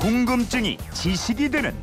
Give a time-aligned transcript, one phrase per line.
[0.00, 1.74] 궁금증이 지식이 되는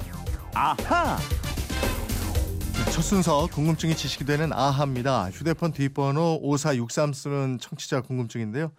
[0.56, 1.18] 아하.
[1.18, 5.30] 네, 첫 순서 궁금증이 지식이 되는 아하입니다.
[5.30, 8.72] 휴대폰 뒷번호 5463 쓰는 청취자 궁금증인데요.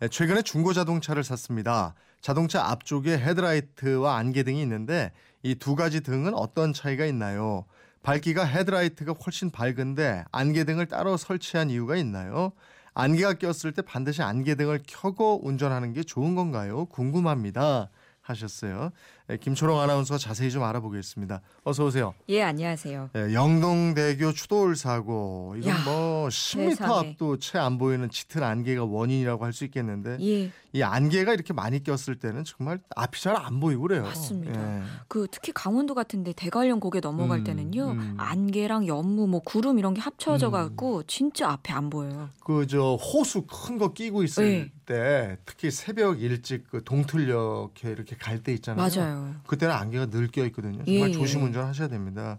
[0.00, 1.94] 네, 최근에 중고 자동차를 샀습니다.
[2.22, 7.66] 자동차 앞쪽에 헤드라이트와 안개등이 있는데 이 두 가지 등은 어떤 차이가 있나요?
[8.02, 12.52] 밝기가 헤드라이트가 훨씬 밝은데 안개등을 따로 설치한 이유가 있나요?
[12.94, 16.86] 안개가 꼈을 때 반드시 안개등을 켜고 운전하는 게 좋은 건가요?
[16.86, 17.90] 궁금합니다.
[18.26, 18.90] 하셨어요.
[19.28, 21.40] 네, 김초롱 아나운서 자세히 좀 알아보겠습니다.
[21.64, 22.14] 어서 오세요.
[22.28, 23.10] 예, 안녕하세요.
[23.12, 27.10] 네, 영동대교 추돌 사고 이건 야, 뭐 10m 세상에.
[27.10, 31.82] 앞도 채 안 보이는 짙은 안개가 원인이라고 할 수 있겠는데 예, 이 안개가 이렇게 많이
[31.82, 34.02] 꼈을 때는 정말 앞이 잘 안 보이고 그래요.
[34.04, 34.78] 맞습니다.
[34.78, 34.82] 예.
[35.08, 38.14] 그 특히 강원도 같은데 대관령 고개 넘어갈 음, 때는요, 음.
[38.18, 40.52] 안개랑 연무, 뭐 구름 이런 게 합쳐져 음.
[40.52, 42.28] 갖고 진짜 앞에 안 보여요.
[42.44, 44.72] 그 저 호수 큰 거 끼고 있을 네.
[44.86, 48.88] 때 특히 새벽 일찍 그 동틀녘에 이렇게 갈 때 있잖아요.
[48.88, 49.15] 맞아요.
[49.46, 50.80] 그때는 안개가 늘 껴 있거든요.
[50.86, 51.12] 예, 정말 예.
[51.12, 52.38] 조심 운전하셔야 됩니다.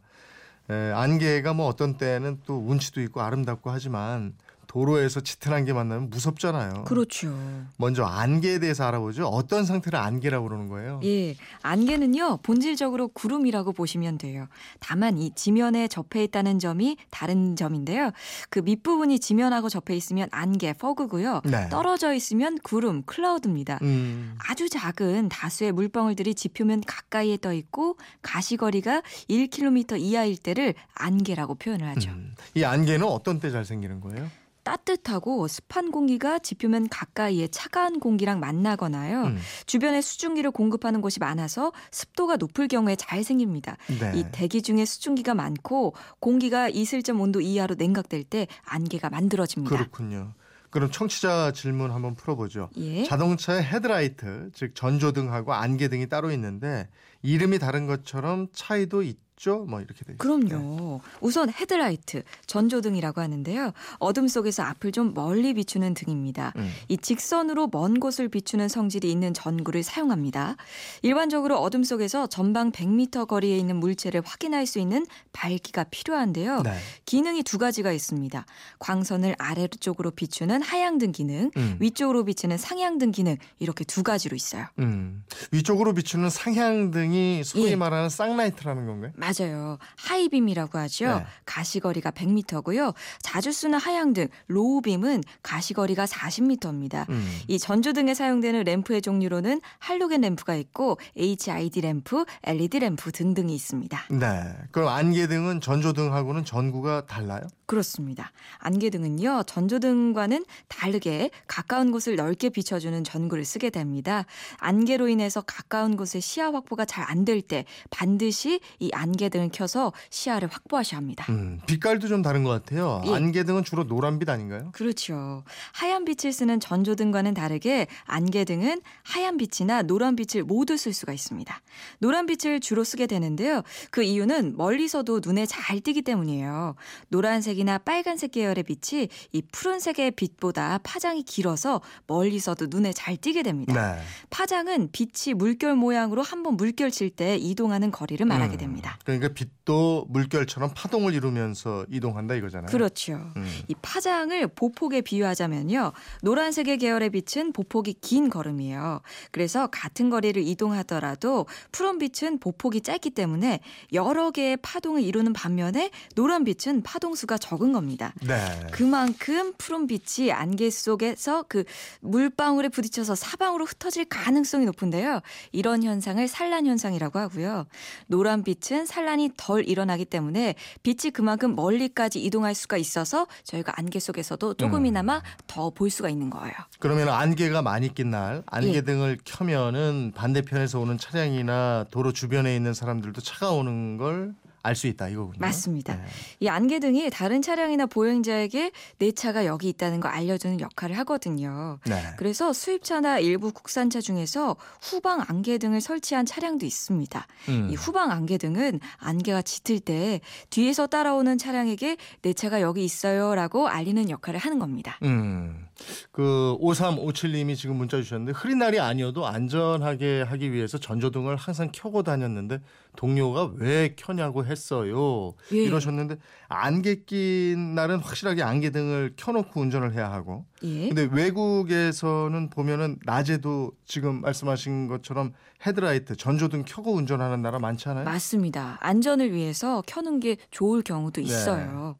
[0.70, 4.34] 에, 안개가 뭐 어떤 때는 또 운치도 있고 아름답고 하지만
[4.68, 6.84] 도로에서 짙은 안개 만나면 무섭잖아요.
[6.84, 7.34] 그렇죠.
[7.78, 9.26] 먼저 안개에 대해서 알아보죠.
[9.28, 11.00] 어떤 상태를 안개라고 그러는 거예요?
[11.04, 14.48] 예, 안개는요 본질적으로 구름이라고 보시면 돼요.
[14.80, 18.12] 다만 이 지면에 접해 있다는 점이 다른 점인데요.
[18.50, 21.42] 그 밑부분이 지면하고 접해 있으면 안개, 퍼그고요.
[21.46, 21.70] 네.
[21.70, 23.80] 떨어져 있으면 구름, 클라우드입니다.
[23.82, 31.88] 음, 아주 작은 다수의 물방울들이 지표면 가까이에 떠 있고 가시거리가 1km 이하일 때를 안개라고 표현을
[31.90, 32.10] 하죠.
[32.12, 32.36] 음.
[32.56, 34.30] 이 안개는 어떤 때 잘 생기는 거예요?
[34.68, 39.24] 따뜻하고 습한 공기가 지표면 가까이에 차가운 공기랑 만나거나요.
[39.24, 43.78] 음, 주변에 수증기를 공급하는 곳이 많아서 습도가 높을 경우에 잘 생깁니다.
[43.88, 44.12] 네.
[44.16, 49.74] 이 대기 중에 수증기가 많고 공기가 이슬점 온도 이하로 냉각될 때 안개가 만들어집니다.
[49.74, 50.34] 그렇군요.
[50.70, 52.70] 그럼 청취자 질문 한번 풀어보죠.
[52.76, 53.06] 예.
[53.06, 56.90] 자동차의 헤드라이트, 즉 전조등하고 안개등이 따로 있는데
[57.22, 59.66] 이름이 다른 것처럼 차이도 있 죠?
[59.70, 60.18] 뭐 이렇게 돼 있어요.
[60.18, 61.02] 그럼요.
[61.22, 63.72] 우선 헤드라이트, 전조등이라고 하는데요.
[64.00, 66.54] 어둠 속에서 앞을 좀 멀리 비추는 등입니다.
[66.58, 66.72] 음.
[66.88, 70.58] 이 직선으로 먼 곳을 비추는 성질이 있는 전구를 사용합니다.
[71.04, 76.64] 일반적으로 어둠 속에서 전방 100m 거리에 있는 물체를 확인할 수 있는 밝기가 필요한데요.
[76.64, 76.76] 네.
[77.06, 78.44] 기능이 두 가지가 있습니다.
[78.80, 81.78] 광선을 아래쪽으로 비추는 하향등 기능, 음.
[81.80, 84.66] 위쪽으로 비추는 상향등 기능 이렇게 두 가지로 있어요.
[84.80, 85.24] 음.
[85.52, 87.76] 위쪽으로 비추는 상향등이 소위 예.
[87.76, 89.12] 말하는 쌍라이트라는 건가요?
[89.28, 89.78] 맞아요.
[89.98, 91.06] high beam이라고 하죠.
[91.20, 91.26] 네.
[91.46, 92.94] 가시거리가 100m고요.
[93.22, 97.10] 자주 쓰는 하향등, low beam은 가시거리가 40m입니다.
[97.10, 97.28] 음.
[97.48, 104.08] 이 전조등에 사용되는 램프의 종류로는 할로겐 램프가 있고 HID 램프, LED 램프 등등이 있습니다.
[104.12, 104.44] 네.
[104.72, 107.42] 그럼 안개등은 전조등하고는 전구가 달라요?
[107.68, 108.32] 그렇습니다.
[108.60, 114.26] 안개등은요, 전조등과는 다르게 가까운 곳을 넓게 비춰주는 전구를 쓰게 됩니다.
[114.58, 120.48] 안개로 인해서 가까운 곳의 시야 확보가 잘 안 될 때 반드시 이 안개등을 켜서 시야를
[120.50, 121.26] 확보하셔야 합니다.
[121.30, 121.60] 음.
[121.68, 123.02] 빛깔도 좀 다른 것 같아요.
[123.06, 123.14] 예.
[123.14, 124.70] 안개등은 주로 노란빛 아닌가요?
[124.72, 125.44] 그렇죠.
[125.74, 131.62] 하얀 빛을 쓰는 전조등과는 다르게 안개등은 하얀 빛이나 노란 빛을 모두 쓸 수가 있습니다.
[132.00, 133.62] 노란 빛을 주로 쓰게 되는데요.
[133.92, 136.76] 그 이유는 멀리서도 눈에 잘 띄기 때문이에요.
[137.10, 143.96] 노란색 이나 빨간색 계열의 빛이 이 푸른색의 빛보다 파장이 길어서 멀리서도 눈에 잘 띄게 됩니다.
[143.96, 144.02] 네.
[144.30, 148.58] 파장은 빛이 물결 모양으로 한번 물결 칠 때 이동하는 거리를 말하게 음.
[148.58, 149.00] 됩니다.
[149.04, 152.68] 그러니까 빛도 물결처럼 파동을 이루면서 이동한다 이거잖아요.
[152.68, 153.14] 그렇죠.
[153.38, 153.62] 음.
[153.68, 155.94] 이 파장을 보폭에 비유하자면요.
[156.22, 159.02] 노란색의 계열의 빛은 보폭이 긴 걸음이에요.
[159.32, 163.62] 그래서 같은 거리를 이동하더라도 푸른 빛은 보폭이 짧기 때문에
[163.94, 168.14] 여러 개의 파동을 이루는 반면에 노란 빛은 파동수가 적은 겁니다.
[168.22, 168.36] 네.
[168.72, 171.64] 그만큼 푸른 빛이 안개 속에서 그
[172.02, 175.22] 물방울에 부딪혀서 사방으로 흩어질 가능성이 높은데요.
[175.54, 177.66] 이런 현상을 산란 현상이라고 하고요.
[178.08, 184.56] 노란 빛은 산란이 덜 일어나기 때문에 빛이 그만큼 멀리까지 이동할 수가 있어서 저희가 안개 속에서도
[184.56, 186.54] 조금이나마 더볼 수가 있는 거예요.
[186.80, 188.42] 그러면 안개가 많이 낀날 예.
[188.48, 194.36] 안개등을 켜면은 반대편에서 오는 차량이나 도로 주변에 있는 사람들도 차가 오는 걸
[194.68, 195.38] 알 수 있다 이거군요.
[195.40, 195.96] 맞습니다.
[195.96, 196.04] 네.
[196.40, 201.80] 이 안개등이 다른 차량이나 보행자에게 내 차가 여기 있다는 걸 알려주는 역할을 하거든요.
[201.86, 202.04] 네.
[202.18, 207.28] 그래서 수입차나 일부 국산차 중에서 후방 안개등을 설치한 차량도 있습니다.
[207.50, 207.70] 음.
[207.72, 214.40] 이 후방 안개등은 안개가 짙을 때 뒤에서 따라오는 차량에게 내 차가 여기 있어요라고 알리는 역할을
[214.40, 215.00] 하는 겁니다.
[215.04, 215.67] 음.
[216.12, 222.60] 그 5357님이 지금 문자 주셨는데 흐린 날이 아니어도 안전하게 하기 위해서 전조등을 항상 켜고 다녔는데
[222.96, 225.34] 동료가 왜 켜냐고 했어요.
[225.54, 225.58] 예.
[225.58, 230.88] 이러셨는데 안개 낀 날은 확실하게 안개등을 켜놓고 운전을 해야 하고 예.
[230.88, 235.34] 근데 외국에서는 보면은 낮에도 지금 말씀하신 것처럼
[235.66, 238.06] 헤드라이트 전조등 켜고 운전하는 나라 많지 않아요?
[238.06, 238.78] 맞습니다.
[238.82, 241.28] 안전을 위해서 켜는 게 좋을 경우도 네.
[241.28, 241.98] 있어요.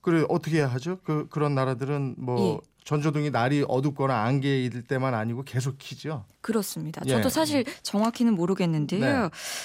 [0.00, 1.00] 그래 어떻게 해야 하죠?
[1.02, 2.75] 그 그런 나라들은 뭐 예.
[2.86, 6.24] 전조등이 날이 어둡거나 안개일 때만 아니고 계속 켜죠.
[6.40, 7.02] 그렇습니다.
[7.06, 7.10] 예.
[7.10, 9.00] 저도 사실 정확히는 모르겠는데요.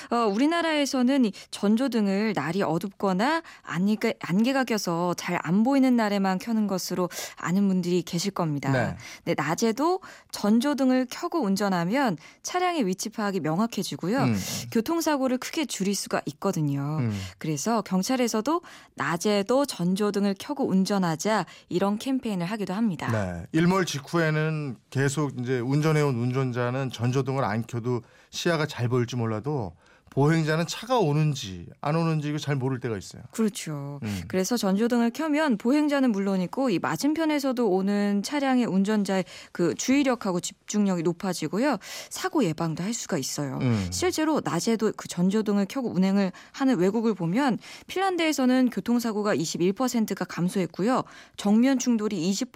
[0.09, 0.15] 네.
[0.15, 7.09] 어, 우리나라에서는 이 전조등을 날이 어둡거나 안개가, 안개가 껴서 잘 안 보이는 날에만 켜는 것으로
[7.35, 8.71] 아는 분들이 계실 겁니다.
[8.71, 8.95] 네.
[9.25, 9.99] 네, 낮에도
[10.31, 14.17] 전조등을 켜고 운전하면 차량의 위치 파악이 명확해지고요.
[14.19, 14.35] 음,
[14.71, 16.97] 교통사고를 크게 줄일 수가 있거든요.
[16.99, 17.19] 음.
[17.37, 18.61] 그래서 경찰에서도
[18.95, 23.10] 낮에도 전조등을 켜고 운전하자 이런 캠페인을 하기도 합니다.
[23.11, 23.45] 네.
[23.51, 29.75] 일몰 직후에는 계속 이제 운전해온 운전자는 전조등을 안 켜도 시야가 잘 보일지 몰라도
[30.11, 33.23] 보행자는 차가 오는지 안 오는지 잘 모를 때가 있어요.
[33.31, 33.99] 그렇죠.
[34.03, 34.21] 음.
[34.27, 39.23] 그래서 전조등을 켜면 보행자는 물론이고 이 맞은편에서도 오는 차량의 운전자의
[39.53, 41.77] 그 주의력하고 집중력이 높아지고요.
[42.09, 43.59] 사고 예방도 할 수가 있어요.
[43.61, 43.87] 음.
[43.89, 51.03] 실제로 낮에도 그 전조등을 켜고 운행을 하는 외국을 보면 핀란드에서는 교통사고가 21%가 감소했고요.
[51.37, 52.51] 정면 충돌이 20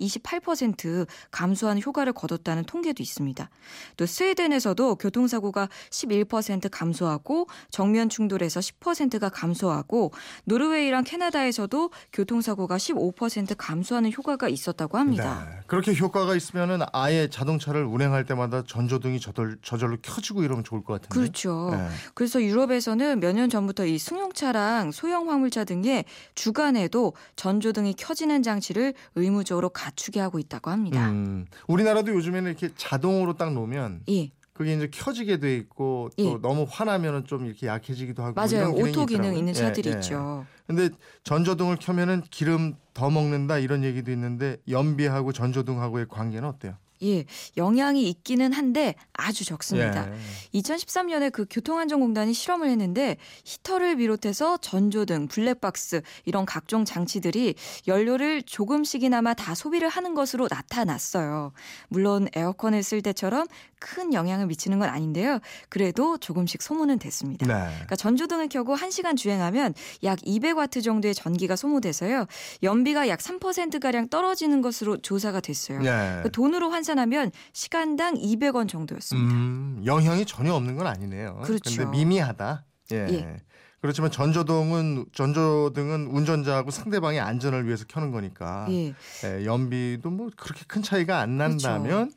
[0.00, 3.50] 28% 감소하는 효과를 거뒀다는 통계도 있습니다.
[3.96, 10.12] 또 스웨덴에서도 교통사고가 11% 감소 하고 정면 충돌에서 10%가 감소하고
[10.44, 15.46] 노르웨이랑 캐나다에서도 교통사고가 15% 감소하는 효과가 있었다고 합니다.
[15.50, 15.60] 네.
[15.66, 21.14] 그렇게 효과가 있으면은 아예 자동차를 운행할 때마다 전조등이 저절, 저절로 켜지고 이러면 좋을 것 같은데.
[21.14, 21.70] 그렇죠.
[21.72, 21.88] 네.
[22.14, 26.04] 그래서 유럽에서는 몇 년 전부터 이 승용차랑 소형 화물차 등의
[26.34, 31.08] 주간에도 전조등이 켜지는 장치를 의무적으로 갖추게 하고 있다고 합니다.
[31.10, 36.36] 음, 우리나라도 요즘에는 이렇게 자동으로 딱 놓으면 예, 그게 이제 켜지게 돼 있고 또 예.
[36.42, 38.50] 너무 환하면은 좀 이렇게 약해지기도 하고 맞아요.
[38.50, 39.36] 이런 기능이 오토 기능.
[39.36, 39.94] 있는 예, 차들이 예.
[39.94, 40.44] 있죠.
[40.66, 40.90] 근데
[41.22, 46.74] 전조등을 켜면은 기름 더 먹는다 이런 얘기도 있는데 연비하고 전조등하고의 관계는 어때요?
[47.02, 47.24] 예,
[47.56, 50.10] 영향이 있기는 한데 아주 적습니다.
[50.10, 50.60] 예.
[50.60, 57.54] 2013년에 그 교통안전공단이 실험을 했는데 히터를 비롯해서 전조등, 블랙박스 이런 각종 장치들이
[57.86, 61.52] 연료를 조금씩이나마 다 소비를 하는 것으로 나타났어요.
[61.88, 63.46] 물론 에어컨을 쓸 때처럼
[63.78, 65.38] 큰 영향을 미치는 건 아닌데요.
[65.68, 67.46] 그래도 조금씩 소모는 됐습니다.
[67.46, 67.70] 네.
[67.74, 72.26] 그러니까 전조등을 켜고 1시간 주행하면 약 200와트 정도의 전기가 소모돼서요.
[72.62, 75.78] 연비가 약 3%가량 떨어지는 것으로 조사가 됐어요.
[75.78, 75.84] 네.
[75.90, 79.30] 그러니까 돈으로 환 산하면 시간당 200원 정도였습니다.
[79.34, 81.42] 음, 영향이 전혀 없는 건 아니네요.
[81.44, 81.76] 그렇죠.
[81.76, 82.64] 근데 미미하다.
[82.92, 82.96] 예.
[82.96, 83.36] 예.
[83.80, 88.94] 그렇지만 전조등은 전조등은 운전자하고 상대방의 안전을 위해서 켜는 거니까 예.
[89.24, 92.10] 예, 연비도 뭐 그렇게 큰 차이가 안 난다면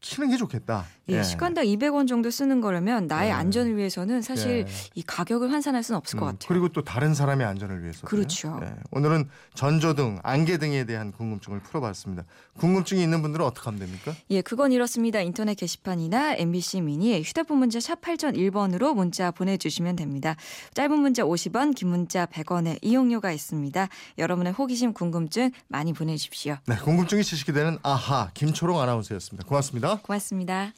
[0.00, 0.86] 키는 게 좋겠다.
[1.08, 3.32] 예, 시간당 200원 정도 쓰는 거라면 나의 예.
[3.32, 4.66] 안전을 위해서는 사실 예.
[4.94, 6.48] 이 가격을 환산할 수는 없을 것 음, 같아요.
[6.48, 8.06] 그리고 또 다른 사람의 안전을 위해서.
[8.06, 8.60] 그렇죠.
[8.92, 12.24] 오늘은 전조등, 안개 등에 대한 궁금증을 풀어봤습니다.
[12.58, 14.14] 궁금증이 있는 분들은 어떻게 하면 됩니까?
[14.30, 15.20] 예, 그건 이렇습니다.
[15.20, 20.36] 인터넷 게시판이나 MBC 미니 휴대폰 문자 샵 8001번으로 문자 보내주시면 됩니다.
[20.74, 23.88] 짧은 문자 50원, 긴 문자 100원의 이용료가 있습니다.
[24.18, 26.56] 여러분의 호기심, 궁금증 많이 보내주십시오.
[26.66, 29.46] 네, 궁금증이 지식이 되는 아하 김초롱 아나운서였습니다.
[29.98, 30.72] 고맙습니다.